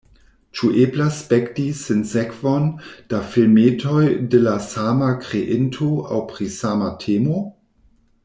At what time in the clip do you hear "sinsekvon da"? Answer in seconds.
1.79-3.19